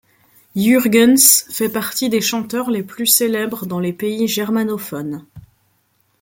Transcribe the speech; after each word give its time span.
Jürgens 0.55 1.45
fait 1.51 1.69
partie 1.69 2.09
des 2.09 2.21
chanteurs 2.21 2.71
les 2.71 2.81
plus 2.81 3.05
célèbres 3.05 3.67
dans 3.67 3.79
les 3.79 3.93
pays 3.93 4.27
germanophones. 4.27 5.27